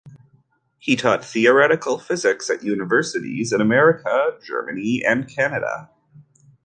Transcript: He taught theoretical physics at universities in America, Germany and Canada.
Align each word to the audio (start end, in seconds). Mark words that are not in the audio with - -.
He 0.79 0.95
taught 0.95 1.23
theoretical 1.23 1.99
physics 1.99 2.49
at 2.49 2.63
universities 2.63 3.53
in 3.53 3.61
America, 3.61 4.35
Germany 4.43 5.03
and 5.05 5.27
Canada. 5.29 5.91